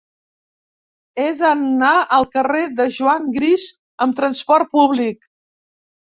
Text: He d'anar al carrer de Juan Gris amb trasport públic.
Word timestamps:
He 1.23 1.25
d'anar 1.41 1.91
al 2.17 2.25
carrer 2.35 2.61
de 2.79 2.87
Juan 2.95 3.27
Gris 3.35 3.65
amb 4.07 4.17
trasport 4.21 4.71
públic. 4.79 5.29